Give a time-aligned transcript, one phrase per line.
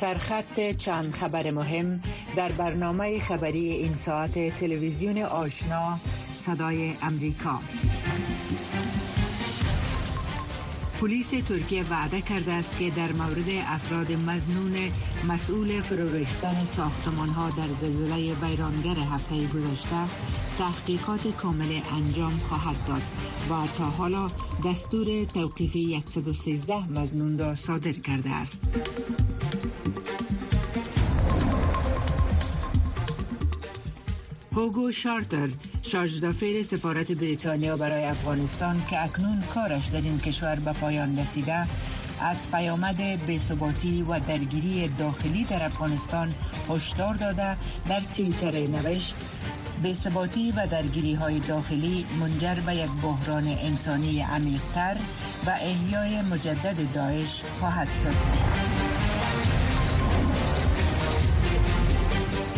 [0.00, 2.02] سرخط چند خبر مهم
[2.36, 5.98] در برنامه خبری این ساعت تلویزیون آشنا
[6.32, 7.60] صدای امریکا
[11.00, 14.74] پلیس ترکیه وعده کرده است که در مورد افراد مزنون
[15.28, 20.04] مسئول فرو ریختن ساختمان ها در زلزله ویرانگر هفته گذشته
[20.58, 23.02] تحقیقات کامل انجام خواهد داد
[23.50, 24.28] و تا حالا
[24.64, 28.62] دستور توقیف 113 مزنون را صادر کرده است.
[34.58, 35.48] هوگو شارتر
[35.82, 41.54] شارژدافیر سفارت بریتانیا برای افغانستان که اکنون کارش در این کشور به پایان رسیده
[42.20, 46.34] از پیامد بی‌ثباتی و درگیری داخلی در افغانستان
[46.70, 47.56] هشدار داده
[47.88, 49.16] در توییتر نوشت
[49.82, 54.96] بی‌ثباتی و درگیری های داخلی منجر به یک بحران انسانی عمیقتر
[55.46, 58.87] و احیای مجدد داعش خواهد شد.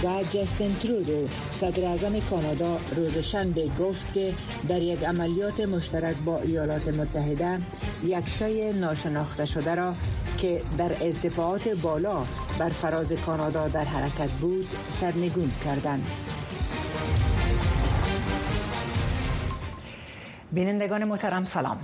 [0.04, 4.32] و جستین ترودو صدر اعظم کانادا روز شنبه گفت که
[4.68, 7.58] در یک عملیات مشترک با ایالات متحده
[8.04, 9.94] یک شی ناشناخته شده را
[10.38, 12.24] که در ارتفاعات بالا
[12.58, 14.68] بر فراز کانادا در حرکت بود
[15.00, 16.06] سرنگون کردند.
[20.52, 21.78] بینندگان محترم سلام.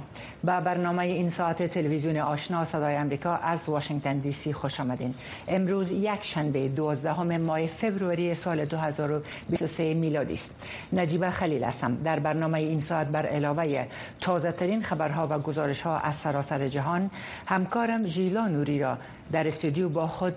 [0.44, 5.14] به برنامه این ساعت تلویزیون آشنا صدای امریکا از واشنگتن دی سی خوش آمدین.
[5.48, 10.56] امروز یک شنبه 12 ماه فوریه سال 2023 میلادی است.
[10.92, 11.94] نجیب خلیل هستم.
[11.94, 13.86] در برنامه این ساعت بر علاوه
[14.20, 17.10] تازه ترین خبرها و گزارش ها از سراسر جهان
[17.46, 18.98] همکارم ژیلا نوری را
[19.32, 20.34] در استودیو با خود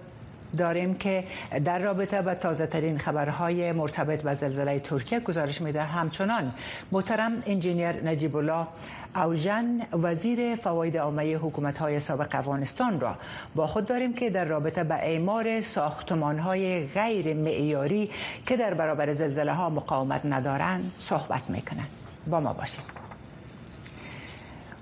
[0.58, 1.24] داریم که
[1.66, 6.52] در رابطه با تازه ترین خبرهای مرتبط با زلزله ترکیه گزارش میده همچنان
[6.92, 8.68] محترم انجینیر نجیب الله
[9.16, 13.16] اوژن وزیر فواید عامه حکومت های سابق افغانستان را
[13.56, 18.12] با خود داریم که در رابطه به اعمار ساختمان های غیر معیاری
[18.46, 21.88] که در برابر زلزله ها مقاومت ندارند صحبت می‌کنند.
[22.28, 23.09] با ما باشید.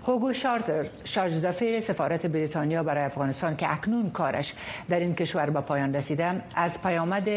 [0.07, 4.53] هوگو شارتر شارژدافیر سفارت بریتانیا برای افغانستان که اکنون کارش
[4.89, 7.29] در این کشور به پایان رسیده از پیامد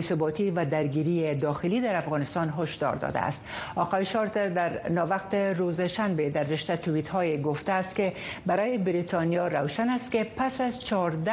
[0.00, 3.44] ثباتی و درگیری داخلی در افغانستان هشدار داده است.
[3.74, 8.12] آقای شارتر در ناوقت روز شنبه در رشته توییت های گفته است که
[8.46, 11.32] برای بریتانیا روشن است که پس از 14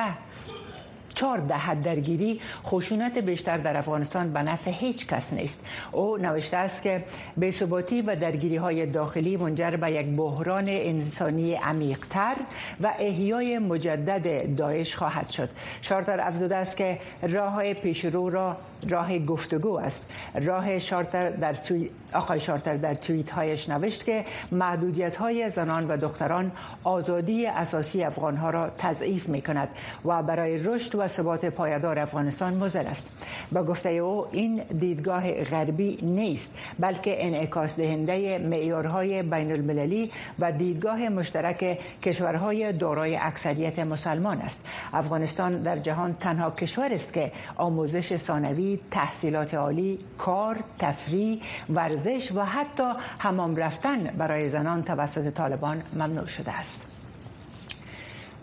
[1.13, 5.65] چهار دهد درگیری خشونت بیشتر در افغانستان به نفع هیچ کس نیست.
[5.91, 7.03] او نوشته است که
[7.37, 12.35] بی‌ثباتی و درگیری های داخلی منجر به یک بحران انسانی عمیقتر
[12.81, 15.49] و احیای مجدد داعش خواهد شد.
[15.81, 18.57] شارتر افزوده است که راه پیشرو را
[18.89, 20.09] راه گفتگو است.
[20.41, 21.89] راه شارتر در توی...
[22.13, 26.51] آقای شارتر در توییت هایش نوشت که محدودیت های زنان و دختران
[26.83, 29.69] آزادی اساسی افغان ها را تضعیف می کند
[30.05, 33.09] و برای رشد و ثبات پایدار افغانستان مزر است.
[33.51, 41.09] با گفته او این دیدگاه غربی نیست بلکه انعکاس دهنده معیارهای بین المللی و دیدگاه
[41.09, 44.65] مشترک کشورهای دارای اکثریت مسلمان است.
[44.93, 52.45] افغانستان در جهان تنها کشور است که آموزش ثانوی تحصیلات عالی کار تفریح ورزش و
[52.45, 56.92] حتی حمام رفتن برای زنان توسط طالبان ممنوع شده است.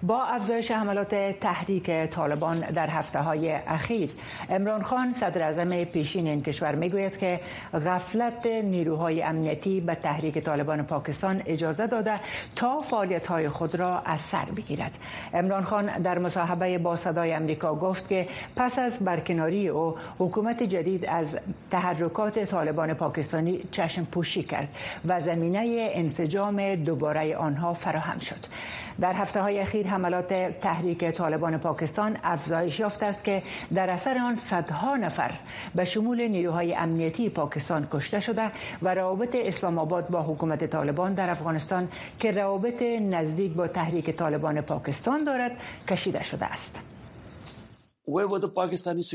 [0.03, 4.11] با افزایش حملات تحریک طالبان در هفته های اخیر.
[4.51, 7.41] امران خان صدر اعظم پیشین این کشور می‌گوید که
[7.87, 12.15] غفلت نیروهای امنیتی به تحریک طالبان پاکستان اجازه داده
[12.57, 14.99] تا فعالیت های خود را از سر بگیرد.
[15.35, 21.07] امران خان در مصاحبه با صدای امریکا گفت که پس از برکناری او حکومت جدید
[21.07, 21.39] از
[21.71, 24.69] تحرکات طالبان پاکستانی چشم پوشی کرد
[25.09, 28.47] و زمینه انسجام دوباره آنها فراهم شد.
[29.01, 33.43] در هفته های اخیر حملات تحریک طالبان پاکستان افزایش یافته است که
[33.75, 35.31] در اثر آن صدها نفر
[35.75, 38.51] به شمول نیروهای امنیتی پاکستان کشته شده
[38.83, 44.61] و روابط اسلام آباد با حکومت طالبان در افغانستان که روابط نزدیک با تحریک طالبان
[44.61, 45.53] پاکستان دارد
[45.89, 47.00] کشیده شده است.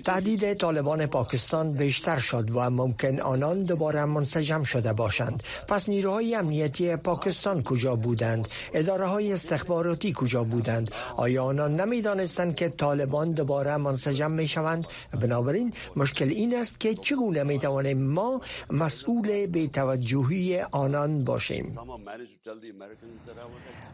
[0.06, 5.44] تهدید طالبان پاکستان بیشتر شد و ممکن آنان دوباره منسجم شده باشند.
[5.68, 12.70] پس نیروهای امنیتی پاکستان کجا بودند؟ اداره های استخباراتی کجا بودند؟ آیا آنان نمی‌دانستند که
[12.70, 14.88] طالبان دوباره منسجم می شوند
[15.22, 21.76] بنابراین مشکل این است که چگونه می توانیم ما مسئول به توجهی آنان باشیم؟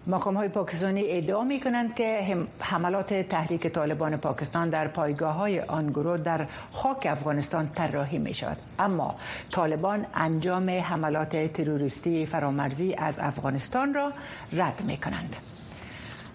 [0.07, 5.89] مقام های پاکستانی ادعا می کنند که حملات تحریک طالبان پاکستان در پایگاه های آن
[5.89, 9.15] گروه در خاک افغانستان طراحی می شود اما
[9.51, 14.13] طالبان انجام حملات تروریستی فرامرزی از افغانستان را
[14.53, 15.35] رد می کنند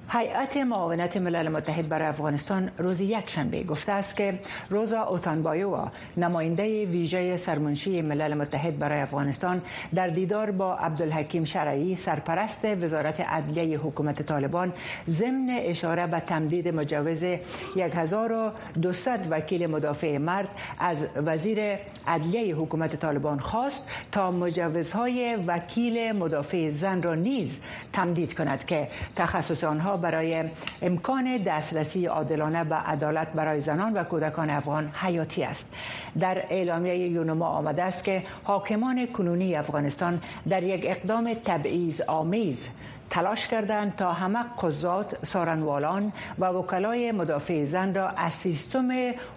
[0.08, 4.38] هیئت معاونت ملل متحد برای افغانستان روز یک شنبه گفته است که
[4.70, 9.62] روزا اوتانبایووا نماینده ویژه سرمنشی ملل متحد برای افغانستان
[9.94, 14.72] در دیدار با عبدالحکیم شرعی سرپرست وزارت عدلیه حکومت طالبان
[15.08, 17.24] ضمن اشاره به تمدید مجوز
[17.76, 20.48] 1200 وکیل مدافع مرد
[20.78, 21.58] از وزیر
[22.06, 27.60] عدلیه حکومت طالبان خواست تا مجوزهای وکیل مدافع زن را نیز
[27.92, 30.44] تمدید کند که تخصص آنها برای
[30.82, 35.74] امکان دسترسی عادلانه به عدالت برای زنان و کودکان افغان حیاتی است.
[36.20, 42.68] در اعلامیه یونما آمده است که حاکمان کنونی افغانستان در یک اقدام تبعیض آمیز
[43.10, 48.88] تلاش کردند تا همه قضات، سارنوالان و وکلای مدافع زن را از سیستم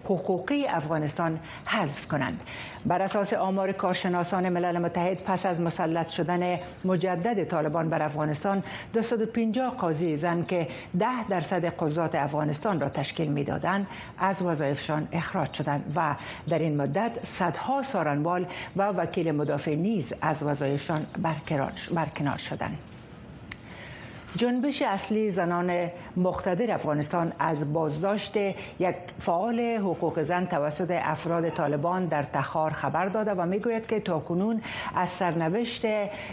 [0.05, 2.43] حقوقی افغانستان حذف کنند.
[2.85, 8.63] بر اساس آمار کارشناسان ملل متحد پس از مسلط شدن مجدد طالبان بر افغانستان
[8.93, 10.67] 250 قاضی زن که
[10.99, 13.87] 10 درصد قضات افغانستان را تشکیل می‌دادند
[14.17, 16.15] از وظایفشان اخراج شدند و
[16.49, 18.45] در این مدت صدها سارنوال
[18.75, 21.05] و وکیل مدافع نیز از وظایفشان
[21.89, 22.98] برکنار شدند.
[24.35, 28.37] جنبش اصلی زنان مقتدر افغانستان از بازداشت
[28.79, 34.61] یک فعال حقوق زن توسط افراد طالبان در تخار خبر داده و می‌گوید که تاکنون
[34.95, 35.85] از سرنوشت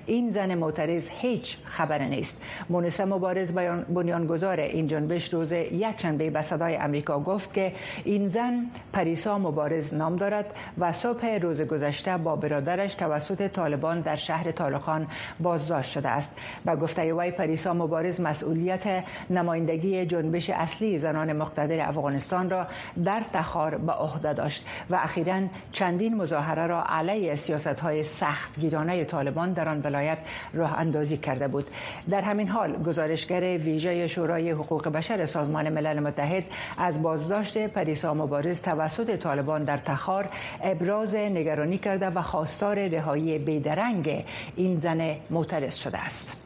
[0.06, 2.42] این زن معترض هیچ خبر نیست.
[2.70, 3.52] مونسه مبارز
[3.88, 7.72] بنیانگذار این جنبش روز یک به صدای امریکا گفت که
[8.04, 14.16] این زن پریسا مبارز نام دارد و صبح روز گذشته با برادرش توسط طالبان در
[14.16, 15.06] شهر طالقان
[15.40, 16.40] بازداشت شده است.
[16.66, 22.66] و گفته وی پریسا مبارز مسئولیت نمایندگی جنبش اصلی زنان مقتدر افغانستان را
[23.04, 25.40] در تخار به عهده داشت و اخیرا
[25.72, 30.18] چندین مظاهره را علیه سیاست های سختگیرانه طالبان در آن ولایت
[30.54, 31.66] راه اندازی کرده بود.
[32.10, 36.44] در همین حال گزارشگر ویژه شورای حقوق بشر سازمان ملل متحد
[36.78, 40.28] از بازداشت پریسا مبارز توسط طالبان در تخار
[40.62, 44.24] ابراز نگرانی کرده و خواستار رهایی بیدرنگ
[44.56, 46.45] این زن معترض شده است.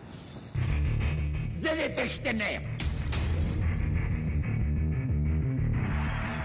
[1.60, 2.60] زده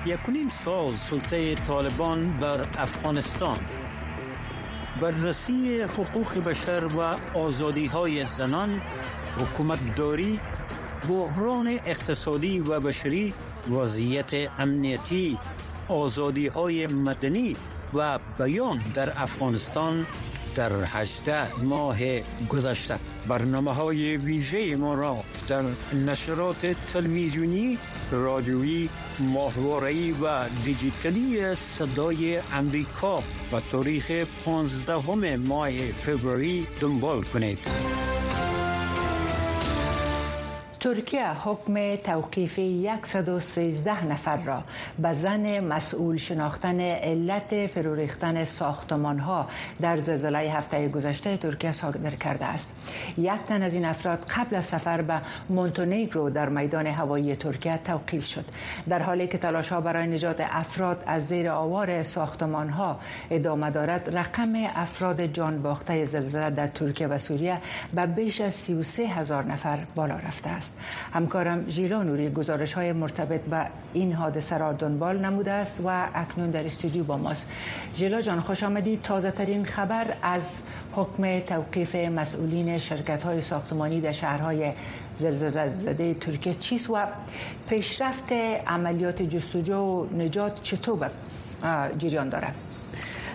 [0.05, 3.57] یکونیم سال سلطه طالبان بر افغانستان.
[5.01, 6.99] بررسی حقوق بشر و
[7.37, 8.81] آزادی های زنان
[9.37, 10.39] حکومت داری
[11.09, 13.33] بحران اقتصادی و بشری
[13.69, 15.37] وضعیت امنیتی
[15.87, 17.55] آزادی های مدنی
[17.93, 20.05] و بیان در افغانستان
[20.55, 21.97] در 18 ماه
[22.49, 22.99] گذشته.
[23.27, 25.17] برنامه های ویژه ما را
[25.47, 25.63] در
[26.05, 27.77] نشرات تلویزیونی
[28.11, 34.11] رادیویی ماهواره‌ای و دیجیتالی صدای امریکا و تاریخ
[34.45, 37.59] 15 ماه فوریه دنبال کنید.
[40.85, 42.59] ترکیه حکم توقیف
[43.03, 44.63] 113 نفر را
[44.99, 49.47] به زن مسئول شناختن علت فرو ریختن ساختمان ها
[49.81, 52.73] در زلزله هفته گذشته ترکیه صادر کرده است.
[53.17, 58.25] یک تن از این افراد قبل از سفر به مونتونیگرو در میدان هوایی ترکیه توقیف
[58.25, 58.45] شد.
[58.89, 62.99] در حالی که تلاش ها برای نجات افراد از زیر آوار ساختمان ها
[63.31, 67.57] ادامه دارد رقم افراد جان باخته زلزله در ترکیه و سوریه
[67.93, 70.74] به بیش از 33 هزار نفر بالا رفته است.
[71.13, 76.49] همکارم ژیلا نوری گزارش های مرتبط به این حادثه را دنبال نموده است و اکنون
[76.49, 77.49] در استودیو با ماست.
[77.97, 80.61] ژیلا جان خوش آمدید تازه ترین خبر از
[80.95, 84.71] حکم توقیف مسئولین شرکت های ساختمانی در شهرهای
[85.19, 86.97] زلزله ترکیه چیست و
[87.69, 88.31] پیشرفت
[88.67, 91.09] عملیات جستجو و نجات چطور
[91.97, 92.64] جریان دارد؟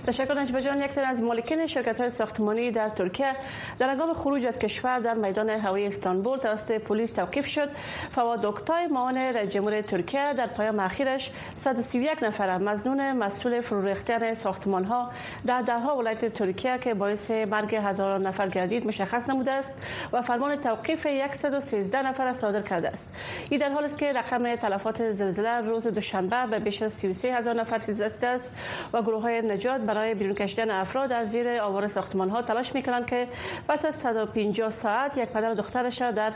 [0.06, 3.36] تشکر نجبه جان یک تن از مالکین شرکت های ساختمانی در ترکیه.
[3.78, 7.70] در هنگام خروج از کشور در میدان هوایی استانبول توسط پلیس توقیف شد.
[8.10, 14.34] فواد اکتای معاون رئیس جمهور ترکیه در پایام اخیرش 131 نفر مزنون مسئول فرو ریختن
[14.34, 15.10] ساختمان ها
[15.46, 19.76] در درها ولایت ترکیه که باعث مرگ هزاران نفر گردید مشخص نموده است
[20.12, 23.10] و فرمان توقیف 113 نفر صادر کرده است.
[23.50, 27.54] این در حالی است که رقم تلفات زلزله روز دوشنبه به بیش از 33 هزار
[27.54, 28.52] نفر رسیده است
[28.92, 33.06] و گروه های نجات برای بیرون کشیدن افراد از زیر آوار ساختمان ها تلاش می‌کنند
[33.06, 33.28] که
[33.68, 36.32] پس از 150 ساعت یک پدر دخترش در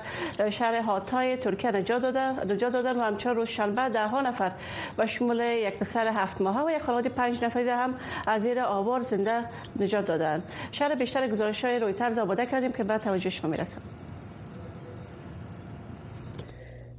[0.50, 4.52] شهر هاتای ترکیه نجات دادن نجات دادن و همچنین روز شنبه ده ها نفر
[4.99, 7.94] و شمول یک پسر هفت ماهه و یک خانواده پنج نفری هم
[8.26, 9.44] از زیر آوار زنده
[9.80, 10.42] نجات دادن
[10.73, 13.76] شهر بیشتر گزارش های رویترز آماده کردیم که بعد توجه شما می‌رسه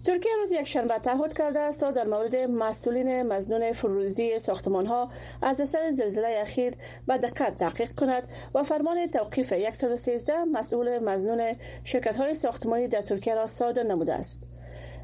[0.05, 5.09] ترکیه روز یک شنبه تعهد کرده است در مورد مسئولین مزنون فروزی ساختمان ها
[5.41, 6.73] از اثر زلزله اخیر
[7.07, 13.35] به دقت تحقیق کند و فرمان توقیف 113 مسئول مزنون شرکت های ساختمانی در ترکیه
[13.35, 14.43] را صادر نموده است.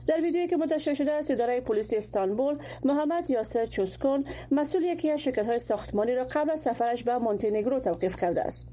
[0.08, 5.20] در ویدیویی که منتشر شده است اداره پلیس استانبول محمد یاسر چوسکون مسئول یکی از
[5.20, 8.67] شرکت های ساختمانی را قبل از سفرش به مونتینگرو توقیف کرده است.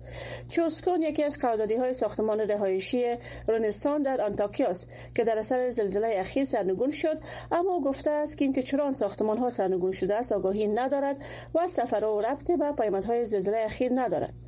[0.49, 3.05] چوسکون یکی از قراردادی های ساختمان رهایشی
[3.49, 7.19] رنسان در آنتاکیاس که در اثر زلزله اخیر سرنگون شد
[7.53, 11.17] اما گفته است که اینکه چرا ساختمان ها سرنگون شده است آگاهی ندارد
[11.55, 14.48] و سفر و ربط به پیامدهای زلزله اخیر ندارد.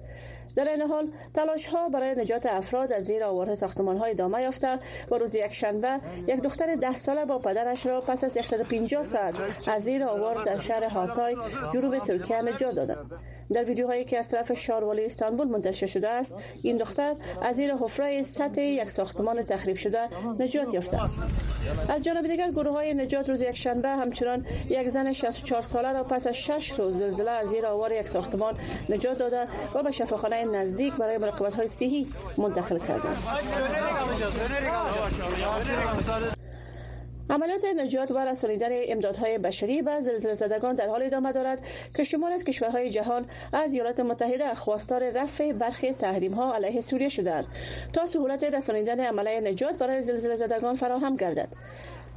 [0.57, 4.78] در این حال تلاش ها برای نجات افراد از زیر آواره ساختمان های ادامه یافته
[5.11, 9.35] و روز یک شنبه یک دختر ده ساله با پدرش را پس از 150 ساعت
[9.69, 11.37] از زیر آوار در شهر هاتای
[11.73, 13.11] جنوب ترکیه نجات دادند.
[13.52, 18.23] در ویدیوهایی که از طرف شاروالی استانبول منتشر شده است این دختر از زیر حفره
[18.23, 19.99] سطح یک ساختمان تخریب شده
[20.38, 21.23] نجات یافته است.
[21.88, 26.04] از جانب دیگر گروه های نجات روز یک شنبه همچنان یک زن 64 ساله را
[26.04, 30.45] پس از 6 روز زلزله از زیر آوار یک ساختمان نجات داده و به شفاخانه
[30.45, 32.07] نزدیک برای مراقبت های صحی
[32.38, 33.16] منتقل کردند
[37.30, 42.32] عملیات نجات و رسانیدن امدادهای بشری به زلزله زدگان در حال ادامه دارد که شمار
[42.32, 47.46] از کشورهای جهان از ایالات متحده خواستار رفع برخی تحریم ها علیه سوریه شدند
[47.92, 51.49] تا سهولت رسانیدن عملیات نجات برای زلزله زدگان فراهم گردد.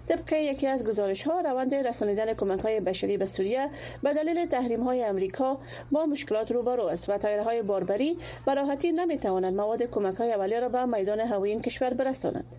[0.08, 3.70] طبق یکی از گزارش ها روند رسانیدن کمک های بشری به سوریه
[4.03, 5.58] به دلیل تحریم های امریکا
[5.91, 10.60] با مشکلات روبرو است و تایرهای باربری به راحتی نمی توانند مواد کمک های اولیه
[10.60, 12.55] را به میدان هوایی کشور برسانند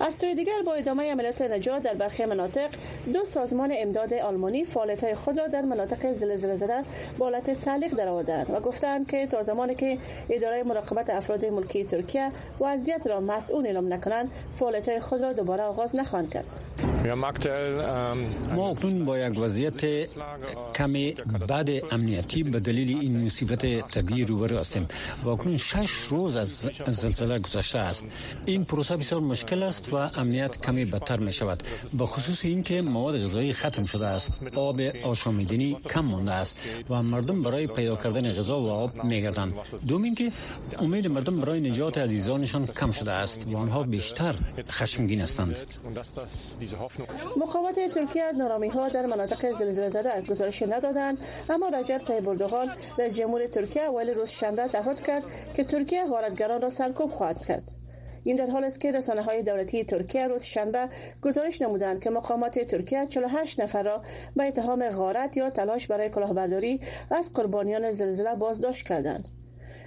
[0.00, 2.68] از سوی دیگر با ادامه عملیات نجات در برخی مناطق
[3.12, 6.82] دو سازمان امداد آلمانی فعالیت خود را در مناطق زلزله زده
[7.18, 9.98] با حالت تعلیق درآوردند و گفتند که تا زمانی که
[10.30, 12.30] اداره مراقبت افراد ملکی ترکیه
[12.60, 16.46] وضعیت را مسئول اعلام نکنند فعالیت خود را دوباره آغاز نخواهند کرد.
[18.54, 19.80] ما اکنون با یک وضعیت
[20.74, 21.14] کمی
[21.48, 24.88] بد امنیتی به دلیل این مصیبت طبیعی روبرو هستیم
[25.24, 28.06] و اکنون شش روز از زلزله گذشته است.
[28.46, 31.62] این پروسه بسیار مشکل است و امنیت کمی بدتر می شود
[31.98, 34.32] به خصوص اینکه مواد غذایی ختم شده است.
[34.56, 36.58] آب آشامیدنی کم مانده است
[36.90, 39.54] و مردم برای پیدا کردن غذا و آب می گردند
[39.88, 40.32] دوم اینکه
[40.78, 44.34] امید مردم برای نجات عزیزانشان کم شده است و آنها بیشتر
[44.68, 45.56] خشمگین هستند.
[47.36, 51.18] مقامات ترکیه از ها در مناطق زلزله زده گزارش ندادند
[51.50, 55.22] اما رجب طیب اردوغان رئیس جمهور ترکیه اول روز شنبه تعهد کرد
[55.54, 57.79] که ترکیه غارتگران را سرکوب خواهد کرد.
[58.24, 60.88] این در حال است که رسانه های دولتی ترکیه روز شنبه
[61.22, 64.02] گزارش نمودند که مقامات ترکیه 48 نفر را
[64.36, 69.28] به اتهام غارت یا تلاش برای کلاهبرداری از قربانیان زلزله بازداشت کردند.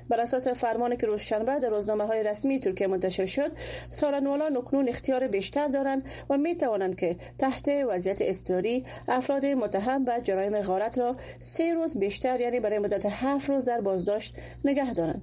[0.10, 3.52] بر اساس فرمانی که روز شنبه در روزنامه های رسمی ترکیه منتشر شد
[3.92, 10.12] سارنوالا نکنون اختیار بیشتر دارند و می توانند که تحت وضعیت اضطراری افراد متهم به
[10.24, 14.36] جرایم غارت را سه روز بیشتر یعنی برای مدت هفت روز در بازداشت
[14.66, 15.22] نگه دارند.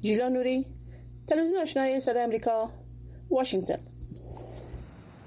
[0.00, 0.66] جیلا نوری
[1.26, 2.70] تلویزیون آشنای صدای امریکا
[3.30, 3.78] واشنگتن.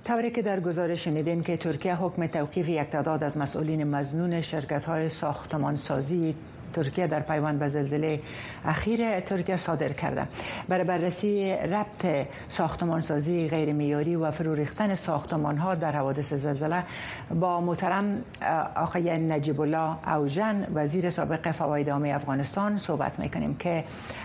[0.05, 4.85] طوری که در گزارش شنیدین که ترکیه حکم توقیف یک تعداد از مسئولین مزنون شرکت
[4.85, 6.35] های ساختمان سازی
[6.75, 8.19] ترکیه در پیوند به زلزله
[8.65, 10.27] اخیر ترکیه صادر کرده.
[10.69, 16.83] برای بررسی ربط ساختمانسازی غیر میاری و فرو ریختن ساختمان ها در حوادث زلزله
[17.39, 18.21] با محترم
[18.75, 23.83] آقای نجیب الله اوجن وزیر سابق فواید عامه افغانستان صحبت می‌کنیم که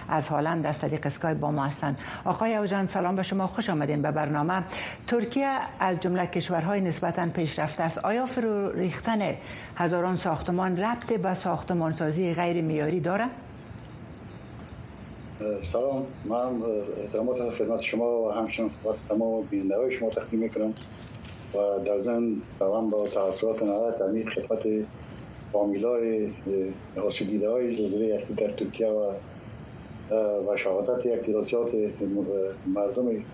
[0.09, 4.03] از هالند از طریق اسکای با ما هستند آقای اوجن سلام به شما خوش آمدین
[4.03, 4.63] به برنامه.
[5.07, 5.49] ترکیه
[5.81, 7.99] از جمله کشورهای نسبتا پیشرفته است.
[7.99, 9.35] آیا فرو ریختن
[9.77, 13.27] هزاران ساختمان ربط به ساختمانسازی غیر میاری داره؟
[15.63, 16.63] سلام من
[17.01, 20.75] احترامات خدمت شما و همچنین خدمت تمام بیننده های شما تقدیم می‌کنم
[21.55, 24.87] و در ضمن دوام با تحصیلات نهایت تعمیر خدمت
[25.53, 26.31] فامیلای
[26.97, 29.13] حاصل های زلزله در ترکیه و
[30.49, 31.71] و شهادت اقتداسیات
[32.67, 33.25] مردم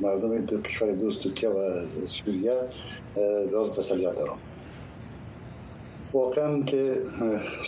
[0.00, 2.60] مردم دو کشور دوست ترکیه و سوریه
[3.52, 4.38] راز تسلیت دارم
[6.12, 7.02] واقعا که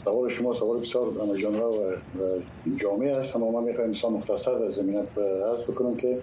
[0.05, 1.95] سوال شما سوال بسیار جانرا و
[2.77, 6.19] جامعه است اما من می‌خوایم مثال مختصر در زمینت عرض بکنم که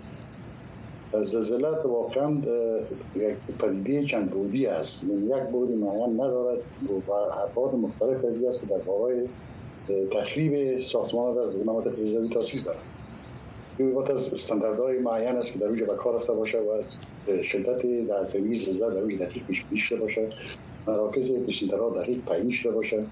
[1.24, 2.38] زلزله واقعا
[3.16, 5.04] یک پدیده چند بودی است.
[5.04, 6.58] یعنی یک بودی معین ندارد
[7.08, 9.28] و ابعاد مختلف ازی است که در بارای
[10.12, 12.80] تخریب ساختمان در مناطق زلزله تاثیر دارد.
[13.78, 16.82] این از استانداردهای معین است که در اوج به کار رفته باشه و
[17.44, 20.30] شدت لحظه‌ای زلزله در اوج دقیق پیش باشه
[20.88, 23.06] مراکز پیشنهاد در یک تعیین شده باشه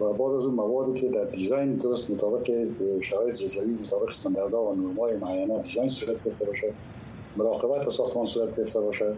[0.00, 2.50] و بعد از اون موادی که در دیزاین درست مطابق
[3.02, 6.72] شرایط زلزلی مطابق استانداردها و نرم‌های معینه دیزاین صورت گرفته باشه
[7.36, 9.12] مراقبت و ساختمان صورت گرفته باشه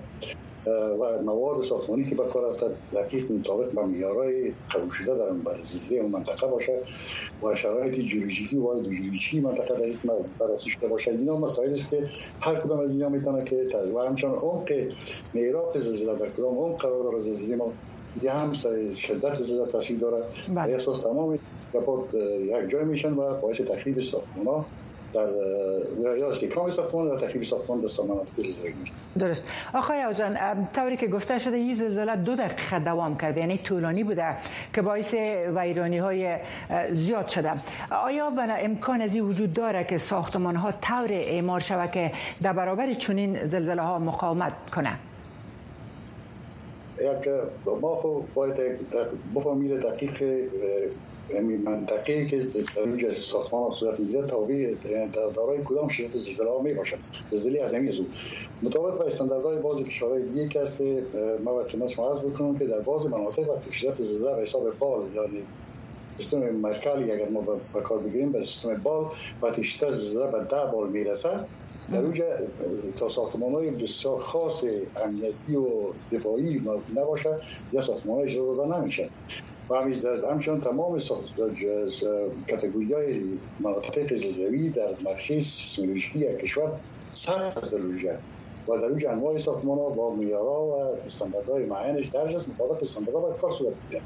[0.67, 5.63] و مواد ساختمانی که به کار رفته دقیق مطابق با معیارهای قبول شده در برای
[5.63, 6.79] زلزله منطقه باشه
[7.43, 9.99] و شرایط جیولوژیکی و جیولوژیکی منطقه دقیق
[10.39, 11.11] بررسی شده باشه.
[11.11, 12.07] اینا مسائل است که
[12.41, 13.57] هر کدام از اینا می‌تونه که
[13.95, 14.73] و همچنان عمق
[15.35, 17.73] میراق زلزله در کدام عمق قرار داره زلزله ما
[18.23, 18.53] یه هم
[18.97, 20.25] شدت زلزله تاثیر داره.
[20.55, 20.73] بله.
[20.73, 21.41] احساس تمام یک
[22.69, 24.65] جای میشن و باعث تخریب ساختمان
[25.15, 25.29] در
[26.19, 28.75] یا استحکام ساختمان و تخریب ساختمان در مناطق زلزله
[29.19, 29.45] درست.
[29.75, 30.39] آقای آجان
[30.75, 34.37] طوری که گفته شده این زلزله دو دقیقه دوام کرده یعنی طولانی بوده
[34.75, 35.15] که باعث
[35.57, 36.37] ویرانی های
[36.91, 37.53] زیاد شده.
[37.91, 42.13] آیا بنا امکان از این وجود داره که ساختمان ها طور اعمار شود که
[42.43, 44.99] در برابر چنین زلزله ها مقاومت کنه؟
[47.01, 47.29] یک
[47.81, 48.55] ما خب باید
[49.35, 50.23] بفهمید دقیق
[51.35, 52.39] یعنی منطقه که
[53.03, 54.75] در ساختمان صورت می‌گیره تابع
[55.35, 56.99] دارای کدام شدت زلزله می باشد
[57.31, 58.05] زلزله از همین زو
[58.63, 61.03] مطابق با استانداردهای بعضی کشورهای دیگه که
[61.45, 65.03] ما باید خدمت شما بکنم که در بعض مناطق وقتی شدت زلزله به حساب بال
[65.15, 65.43] یعنی
[66.19, 67.41] سیستم مرکلی اگر ما
[67.75, 69.07] به کار بگیریم به سیستم بال
[69.43, 71.31] وقتی شدت زلزله به ده بال می‌رسه
[71.93, 72.25] در اونجا
[72.97, 74.65] تا ساختمان های بسیار خاص
[75.05, 75.67] امنیتی و
[76.13, 76.63] دفاعی
[76.97, 77.37] نباشه
[77.73, 79.09] یا ساختمان های اجازه نمیشه.
[79.71, 79.75] و
[80.31, 80.99] همچنان تمام
[82.49, 83.23] کتگوری های
[83.61, 86.73] مناطق زلزله‌ای در نقشه سیسمولوژیکی کشور
[87.15, 88.19] سر از زلزله
[88.69, 90.73] و در اونجا انواع ساختمان ها با میارا و
[91.07, 94.03] استانداردهای معینش درج است مطابق استانداردها باید کار صورت بگیرن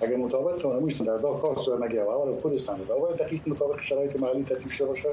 [0.00, 4.20] اگر مطابق اون استانداردها کار صورت نگیره و اول خود استانداردها باید دقیق مطابق شرایط
[4.20, 5.08] محلی ترتیب شده باشه.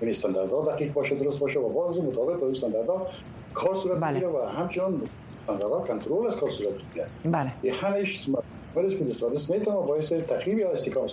[0.00, 3.06] این استانداردها دقیق باشه درست باشه و باز مطابق با استانداردها
[3.54, 4.12] کار صورت بله.
[4.12, 5.02] بگیره و همچنان
[5.40, 7.72] استانداردها کنترل از کار صورت بگیره بله.
[7.72, 8.28] همش
[8.76, 11.06] ولی که دسترس نمی‌تونه باعث تخریب یا استحکام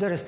[0.00, 0.26] درست.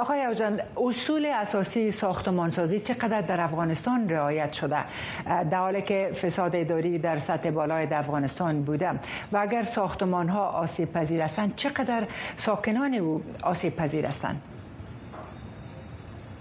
[0.00, 4.84] آقای اوجان اصول اساسی ساختمان سازی چقدر در افغانستان رعایت شده؟
[5.26, 8.90] در حالی که فساد اداری در سطح بالای در افغانستان بوده
[9.32, 14.42] و اگر ساختمان ها آسیب پذیر هستند چقدر ساکنان او آسیب پذیر هستند؟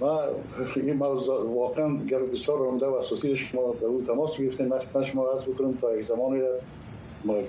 [0.01, 0.21] ما
[0.75, 4.71] این موضوع واقعا گرد بسیار رونده و اساسی شما به او تماس گرفتیم.
[4.93, 6.41] من شما از بکنم تا یک زمانی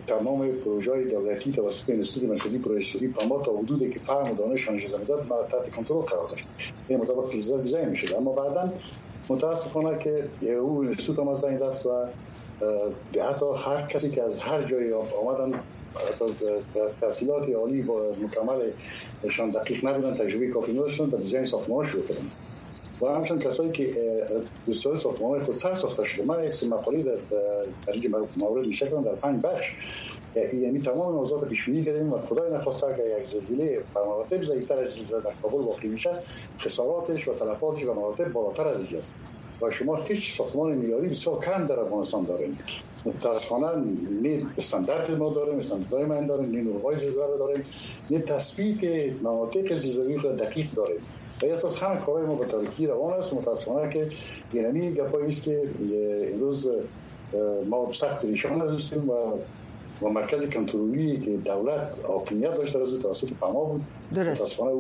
[0.07, 4.69] تمام پروژه های دولتی توسط انستیتوت مرکزی پروژه پاما تا حدودی که فهم و دانش
[4.69, 6.47] آنش داد ما تحت کنترل قرار داشت.
[6.89, 8.15] این مطابق فیزیک دیزاین می‌شد.
[8.15, 8.73] اما بعدا
[9.31, 12.07] متاسفانه که او انستیتوت آمد بین رفت و
[13.13, 15.61] حتی هر کسی که از هر جایی آمدن
[17.01, 22.31] تحصیلات عالی با مکملشان دقیق نبودن تجربه کافی نداشتن در دیزاین ساختمان شروع کردن
[23.01, 23.93] و همچنان کسایی که
[24.69, 29.43] بسیار ساختمان خود سر ساخته شده من یک مقاله در این مورد میشه در پنج
[29.43, 29.75] بخش
[30.37, 34.79] یعنی تمام موضوعات پیش بینی کردیم و خدای نخواسته که یک زلزله به مراتب ضعیفتر
[34.79, 36.11] از زلزله در کابل واقع میشه
[36.61, 39.13] خساراتش و تلفاتش به مراتب بالاتر از اینجاست
[39.63, 42.59] و شما هیچ ساختمان معیاری بسیار کم در افغانستان داریم.
[43.05, 43.67] متاسفانه
[44.23, 47.65] نه استاندارد ما داریم استانداردهای من داریم نه نورهای زلزله داریم
[48.11, 51.01] نه تثبیت مناطق زلزله خود دقیق داریم.
[51.43, 53.33] و اساس همه کارهای ما به تاریکی روان است.
[53.33, 54.09] متاسفانه که
[54.55, 55.63] یعنی گپایی است که
[56.35, 56.67] امروز
[57.71, 59.15] ما سخت پریشان هستیم و
[60.03, 63.83] و مرکز کنترلی که دولت حاکمیت داشته از توسط پما بود.
[64.15, 64.41] درست.
[64.41, 64.73] متاسفانه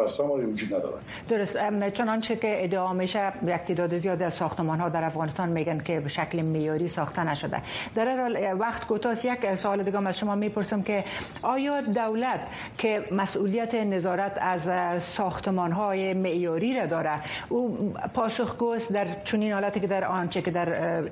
[0.00, 0.94] وجود نداره
[1.28, 1.56] درست
[1.90, 6.08] چنانچه که ادعا میشه یک تعداد زیاد از ساختمان ها در افغانستان میگن که به
[6.08, 7.62] شکل معیاری ساخته نشده.
[7.94, 11.04] در هر وقت کوتاه یک سوال دیگه از شما می‌پرسم که
[11.42, 12.40] آیا دولت
[12.78, 14.70] که مسئولیت نظارت از
[15.02, 21.02] ساختمان های معیاری را داره او پاسخگوست در چنین حالتی که در آنچه که در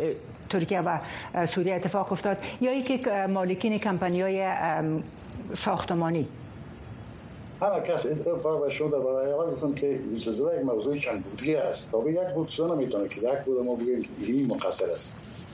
[0.51, 0.99] ترکیه و
[1.47, 4.53] سوریه اتفاق افتاد یا ای که مالکین کمپانی های
[5.57, 6.29] ساختمانی؟
[7.61, 11.91] همه کس برای شما برای اول گفتم که زلزله یک موضوع چند بودی است.
[11.91, 15.13] تا به یک بود سو نمی‌تونه که یک بود ما بگیم این مقصر است.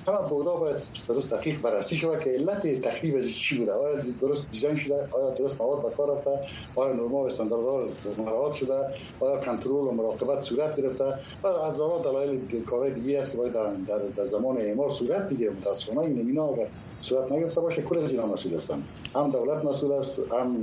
[0.09, 0.77] همه بودا باید
[1.09, 3.73] درست دقیق بررسی شود که علت تخریب از چی بوده.
[3.73, 6.31] آیا درست دیزاین شده؟ آیا درست مواد به کار رفته؟
[6.75, 7.88] آیا نرما و استانداردها
[8.19, 8.88] مراعات شده؟
[9.21, 11.05] آیا کنترل و مراقبت صورت گرفته؟
[11.45, 15.51] و هزارات دلایل کارهای دیگه است که باید در, در, در زمان اعمار صورت بگیره
[15.51, 16.67] متاسفانه این اینا اگر
[17.05, 18.83] صورت نگرفته باشه کل از اینا مسئول هستن.
[19.14, 20.57] هم دولت مسئول است هم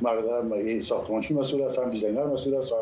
[0.00, 2.72] مردم ساختمانچی مسئول است هم دیزاینر مسئول است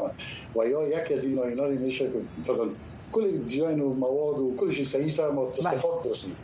[0.56, 2.08] و یا یک از اینا اینا میشه
[2.48, 2.66] مثلا
[3.12, 6.36] کل دیزاین و مواد و کلش صحیح سر ما تصفیقات درستیم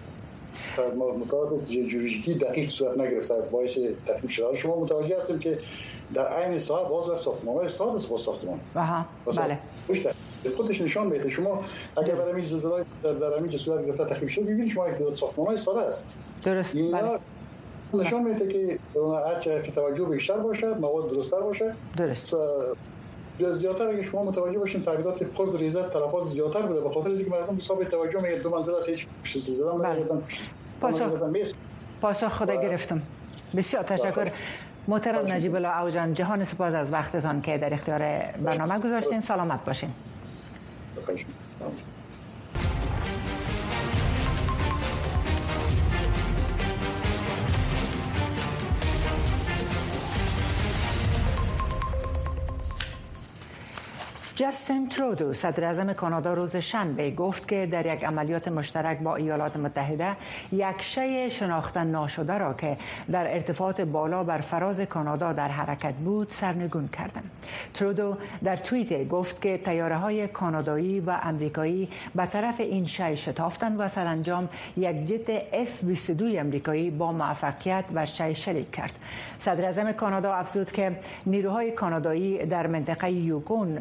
[1.20, 5.58] مطابق جیولوژیکی دقیق صورت نگرفته باعث تکمیل شده شما متوجه هستیم که
[6.14, 8.60] در عین ساعت باز و ساختمان های ساعت است با ساختمان.
[9.26, 9.58] بله.
[10.56, 11.64] خودش نشان میده شما
[11.96, 15.58] اگر برای همین زلزله در همین صورت گرفته تخریب شد ببینید شما یک ساختمان های
[15.58, 16.08] ساده است.
[16.44, 17.18] درست بله.
[17.94, 18.78] نشان میده که
[19.26, 21.74] هر که توجه بیشتر باشه مواد درستتر باشه.
[21.96, 22.36] درست.
[23.38, 27.56] زیاتر اگه شما متوجه باشین تغییرات خود ریزت تلفات زیاتر بوده به خاطر اینکه مردم
[27.58, 31.44] حساب توجه می دو منزل هیچ پشت بله.
[32.00, 32.28] پاسخ.
[32.28, 33.02] خدا گرفتم.
[33.56, 34.30] بسیار تشکر.
[34.88, 37.98] محترم نجیب الله اوجان جهان سپاس از وقتتان که در اختیار
[38.44, 39.20] برنامه گذاشتین.
[39.20, 39.90] سلامت باشین.
[54.38, 59.56] جاستین ترودو صدر اعظم کانادا روز شنبه گفت که در یک عملیات مشترک با ایالات
[59.56, 60.16] متحده
[60.52, 62.76] یک شی شناخته ناشده را که
[63.12, 67.30] در ارتفاعات بالا بر فراز کانادا در حرکت بود سرنگون کردند.
[67.74, 73.80] ترودو در توییت گفت که تیاره های کانادایی و امریکایی به طرف این شی شتافتند
[73.80, 78.98] و سرانجام یک جت F-22 امریکایی با موفقیت و شی شلیک کرد.
[79.38, 83.78] صدر اعظم کانادا افزود که نیروهای کانادایی در منطقه یوکون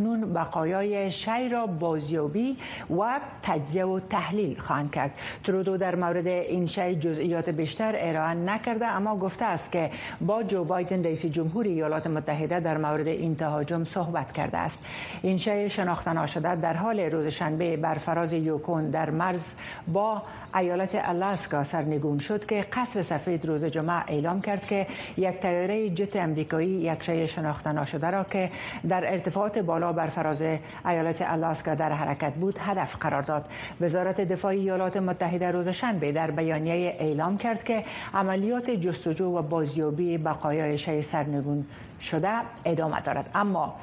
[0.00, 2.56] اکنون بقایای شی را بازیابی
[2.98, 5.10] و تجزیه و تحلیل خواهند کرد.
[5.44, 10.64] ترودو در مورد این شی جزئیات بیشتر ارائه نکرده اما گفته است که با جو
[10.64, 14.84] بایدن رئیس جمهور ایالات متحده در مورد این تهاجم صحبت کرده است.
[15.22, 19.54] این شی شناخته ناشده در حال روز شنبه بر فراز یوکون در مرز
[19.92, 20.22] با
[20.54, 24.86] ایالت الاسکا سرنگون شد که قصر سفید روز جمعه اعلام کرد که
[25.16, 28.50] یک تیاره جت امریکایی یک شی شناخته ناشده را که
[28.88, 30.42] در ارتفاعات بالا بر فراز
[30.86, 33.44] ایالت الاسکا در حرکت بود هدف قرار داد.
[33.80, 40.18] وزارت دفاع ایالات متحده روز شنبه در بیانیه اعلام کرد که عملیات جستجو و بازیابی
[40.18, 41.66] بقایای شی سرنگون
[42.00, 42.28] شده
[42.64, 43.30] ادامه دارد.
[43.34, 43.74] اما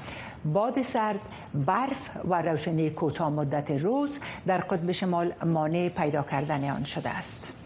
[0.53, 1.19] باد سرد
[1.53, 7.56] برف و روشنی کوتاه مدت روز در قطب شمال مانع پیدا کردن آن شده است.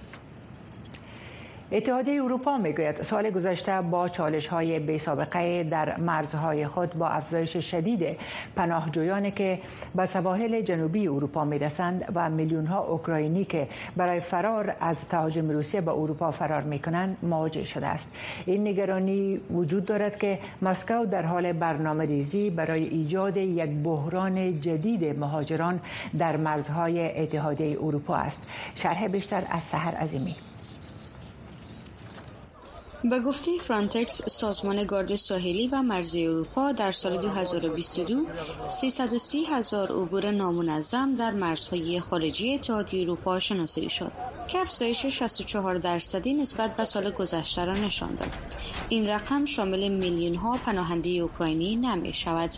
[1.74, 7.58] اتحادیه اروپا می‌گوید سال گذشته با چالش های بی سابقه در مرزهای خود با افزایش
[7.58, 8.18] شدید
[8.56, 9.60] پناهجویانی که
[9.96, 15.82] به سواحل جنوبی اروپا می‌رسند و میلیون ها اوکراینی که برای فرار از تهاجم روسیه
[15.82, 18.12] به اروپا فرار می‌کنند مواجه شده است.
[18.46, 25.20] این نگرانی وجود دارد که مسکو در حال برنامه ریزی برای ایجاد یک بحران جدید
[25.20, 25.80] مهاجران
[26.20, 28.50] در مرزهای اتحادیه اروپا است.
[28.76, 30.36] شرح بیشتر از سحر عظیمی
[33.04, 38.26] به گفته فرانتکس سازمان گارد ساحلی و مرزی اروپا در سال 2022
[38.70, 44.12] 330 هزار عبور نامنظم در مرزهای خارجی اتحادیه اروپا شناسایی شد.
[44.48, 48.36] که افزایش 64 درصدی نسبت به سال گذشته را نشان داد.
[48.90, 52.50] این رقم شامل میلیون ها پناهنده اوکراینی نمی شود.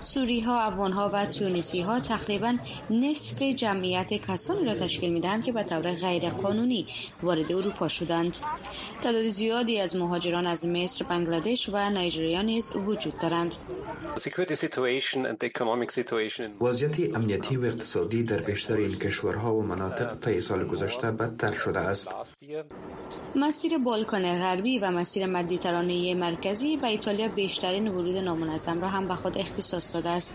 [0.00, 2.56] سوری ها، افغان ها و تونسی ها تقریبا
[2.90, 6.86] نصف جمعیت کسانی را تشکیل می دهند که به طور غیر قانونی
[7.22, 8.36] وارد اروپا شدند.
[9.02, 13.54] تعداد زیادی از مهاجران از مصر، بنگلادش و نایجریا نیز وجود دارند.
[16.60, 21.80] وضعیت امنیتی و اقتصادی در بیشتر این کشورها و مناطق طی سال گذشته بدتر شده
[21.80, 22.08] است.
[23.36, 29.14] مسیر بالکان غربی و مسیر مدیترانه مرکزی به ایتالیا بیشترین ورود نامنظم را هم به
[29.14, 30.34] خود اختصاص داده است.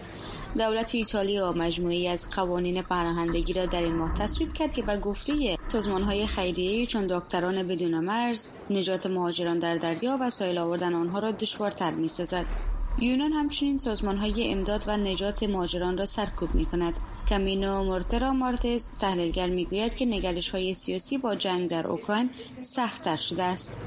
[0.57, 5.57] دولت ایتالیا مجموعی از قوانین پناهندگی را در این ماه تصویب کرد که به گفته
[5.67, 11.31] سازمانهای خیریه چون دکتران بدون مرز، نجات مهاجران در دریا و سایل آوردن آنها را
[11.31, 12.45] دشوارتر می‌سازد.
[12.99, 16.93] یونان همچنین سازمان های امداد و نجات مهاجران را سرکوب می کند.
[17.29, 22.29] کامینو مورترا مارتز تحلیلگر می گوید که نگلش های سیاسی با جنگ در اوکراین
[22.61, 23.79] سختتر شده است.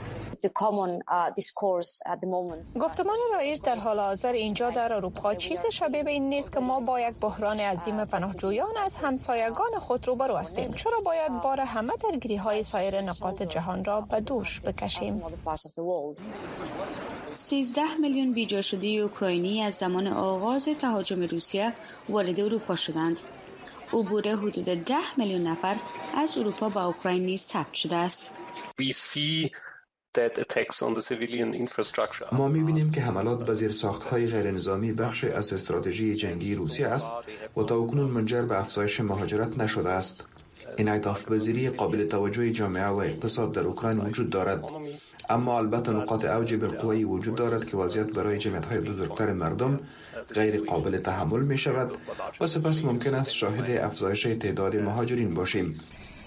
[2.80, 6.80] گفتمان رایج در حال حاضر اینجا در اروپا چیز شبیه به این نیست که ما
[6.80, 12.36] با یک بحران عظیم پناهجویان از همسایگان خود روبرو هستیم چرا باید بار همه درگیری
[12.36, 15.22] های سایر نقاط جهان را به دوش بکشیم
[17.34, 21.72] 13 میلیون بیجا شده اوکراینی از زمان آغاز تهاجم روسیه
[22.08, 23.20] وارد اروپا شدند.
[23.92, 25.76] عبور حدود 10 میلیون نفر
[26.14, 28.32] از اروپا به اوکراین نیز ثبت شده است.
[32.32, 33.54] ما می‌بینیم که حملات به
[34.10, 37.10] غیر نظامی بخش از استراتژی جنگی روسیه است
[37.56, 40.26] و تا اکنون منجر به افزایش مهاجرت نشده است.
[40.76, 44.64] این اعتاف پذیری قابل توجه جامعه و اقتصاد در اوکراین وجود دارد.
[45.30, 49.80] اما البته نقاط اوج بالقوه وجود دارد که وضعیت برای جمعیت های بزرگتر مردم
[50.34, 51.96] غیر قابل تحمل می شود
[52.40, 55.72] و سپس ممکن است شاهد افزایش تعداد مهاجرین باشیم.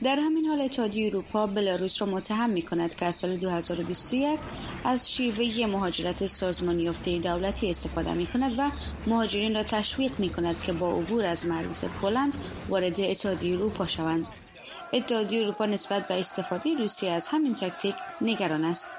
[0.04, 4.40] در همین حال اتحادیه اروپا بلاروس را متهم می کند که از سال 2021
[4.84, 8.72] از شیوه مهاجرت سازمان یافته دولتی استفاده می کند و
[9.08, 12.36] مهاجرین را تشویق می کند که با عبور از مرز پولند
[12.70, 14.41] وارد اتحادیه اروپا شوند.
[14.94, 18.90] اتحادیه اروپا نسبت به استفاده روسیه از همین تکتیک نگران است.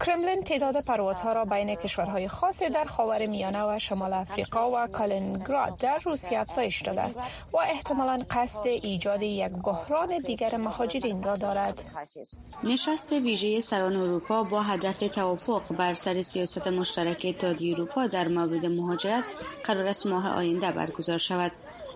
[0.00, 5.76] کرملین تعداد پروازها را بین کشورهای خاصی در خاور میانه و شمال افریقا و کالینگراد
[5.78, 7.20] در روسیه افزایش داده است
[7.52, 11.84] و احتمالا قصد ایجاد یک بحران دیگر مهاجرین را دارد.
[12.64, 18.66] نشست ویژه سران اروپا با هدف توافق بر سر سیاست مشترک اتحادیه اروپا در مورد
[18.66, 19.24] مهاجرت
[19.64, 21.52] قرار است ماه آینده برگزار شود.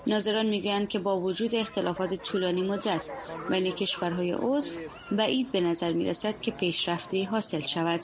[0.07, 3.11] ناظران می‌گویند که با وجود اختلافات طولانی مدت
[3.51, 4.71] بین کشورهای عضو
[5.13, 8.01] بعید به نظر می رسد که پیشرفتی حاصل شود.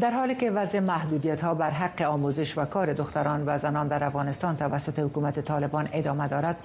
[0.00, 4.04] در حالی که وضع محدودیت ها بر حق آموزش و کار دختران و زنان در
[4.04, 6.56] افغانستان توسط حکومت طالبان ادامه دارد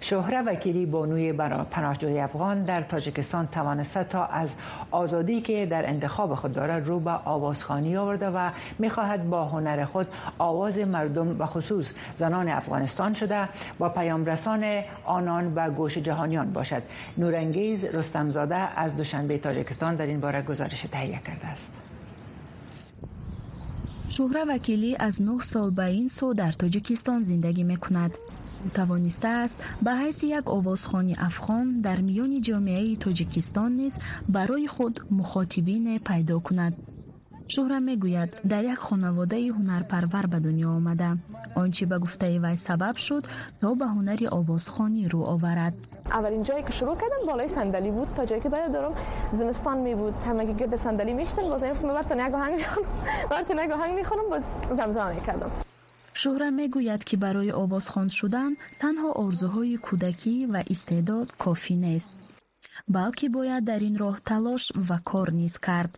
[0.00, 1.32] شهره وکیلی بانوی
[1.70, 4.54] پناهجوی افغان در تاجیکستان توانسته تا از
[4.90, 10.06] آزادی که در انتخاب خود دارد رو به آوازخانی آورده و می‌خواهد با هنر خود
[10.38, 13.48] آواز مردم و خصوص زنان افغانستان شده
[13.80, 14.64] و پیامرسان
[15.04, 16.82] آنان و گوش جهانیان باشد.
[17.18, 21.91] نورانگیز رستمزاده از دوشنبه تاجیکستان در این باره گزارش تهیه کرده است.
[24.14, 28.12] шӯҳра вакилӣ аз нӯҳ сол ба ин сӯ дар тоҷикистон зиндагӣ мекунад.
[28.66, 33.94] Ӯ тавонистааст ба ҳайси як овозхони афғон дар миёни ҷомеаи тоҷикистон низ
[34.34, 36.74] барои худ мухотибине пайдо кунад
[37.52, 41.10] шӯҳра мегӯяд дар як хонаводаи ҳунарпарвар ба дунё омада.
[41.60, 43.24] Он чӣ ба гуфтаи вай сабаб шуд
[43.60, 45.74] то ба ҳунари овозхонӣ рӯ оварад.
[46.16, 48.94] Аввалин ҷое ки шурӯъ кардам болои сандалӣ буд то ҷое ки ба ёд дорам
[49.38, 50.14] зимистон мебуд.
[50.28, 51.62] Ҳамаги гирди сандалӣ мешитан боз
[51.98, 52.90] бартон як оҳанг мехонам.
[53.32, 54.44] Бартон як оҳанг мехонам боз
[54.78, 55.50] замзама мекардам.
[56.20, 62.10] Шӯҳра мегӯяд ки барои овозхон шудан танҳо орзуҳои кӯдакӣ ва истеъдод кофӣ нест
[62.96, 65.92] балки бояд дар ин роҳ талош ва кор низ кард.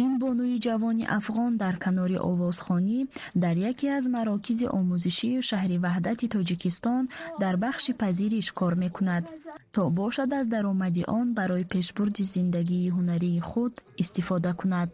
[0.00, 3.08] این بانوی جوانی افغان در کنار آوازخانی
[3.40, 7.08] در یکی از مراکز آموزشی شهر وحدت تاجیکستان
[7.40, 9.28] در بخش پذیرش کار می کند
[9.72, 14.92] تا باشد از درآمد آن برای پیشبرد زندگی هنری خود استفاده کند.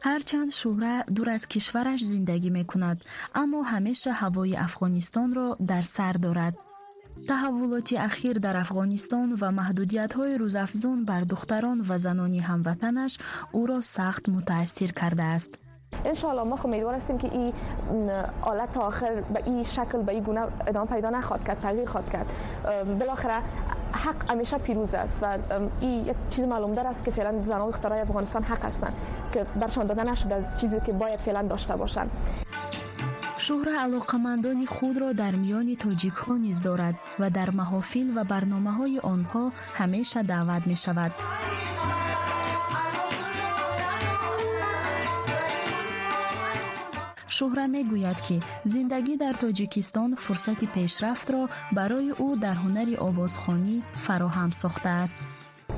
[0.00, 6.12] هرچند شهره دور از کشورش زندگی می کند اما همیشه هوای افغانستان را در سر
[6.12, 6.56] دارد.
[7.28, 13.18] تحولات اخیر در افغانستان و محدودیت های روزافزون بر دختران و زنان هموطنش
[13.52, 15.54] او را سخت متاثر کرده است.
[16.04, 17.52] انشاءالله ما خب امیدوار هستیم که این
[18.42, 22.26] آلت آخر به این شکل به این گونه ادامه پیدا نخواد کرد تغییر خواد کرد
[22.98, 23.34] بالاخره
[23.92, 25.38] حق همیشه پیروز است و
[25.80, 28.92] این یک چیز معلوم دار است که فعلا زنان دخترای افغانستان حق هستند
[29.32, 32.10] که درشان داده نشده از چیزی که باید فعلا داشته باشند
[33.46, 38.72] شهره علاقمندان خود را در میان تاجیک ها نیز دارد و در محافل و برنامه
[38.72, 41.12] های آنها همیشه دعوت می شود.
[47.26, 52.10] شهره می گوید که زندگی در تاجیکستان فرصت پیشرفت را برای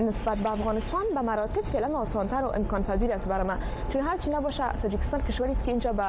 [0.00, 3.58] نسبت به افغانستان به مراتب فعلا آسانتر و امکان پذیر است برای من
[3.92, 6.04] چون هرچی نباشه تاجیکستان کشوری است که اینجا به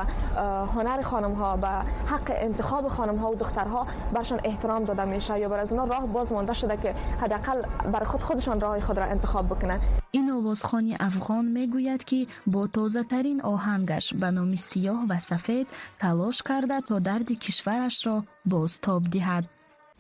[0.76, 1.68] هنر خانم ها به
[2.06, 6.34] حق انتخاب خانم ها و دخترها برشان احترام داده میشه یا بر از راه باز
[6.34, 9.80] مانده شده که حداقل برای خود خودشان راه خود را انتخاب بکنن.
[10.12, 15.68] این آوازخانی افغان می‌گوید که با تازه ترین آهنگش به نام سیاه و سفید
[16.00, 19.46] تلاش کرده تا درد کشورش را باز تاب دهد.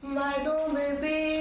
[0.04, 1.39] مردم بی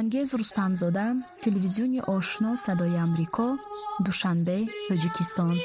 [0.00, 3.56] نورانگیز رستمزاده تلویزیون آشنا صدای امریکا
[4.04, 5.56] دوشنبه تاجیکستان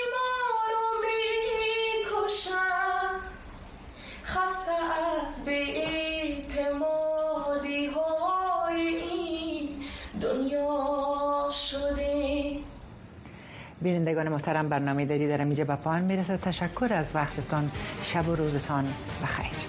[13.82, 17.72] بینندگان محترم برنامه داری در اینجا به پایان می‌رسه تشکر از وقتتان.
[18.04, 18.94] شب و روزتان
[19.24, 19.65] بخیر.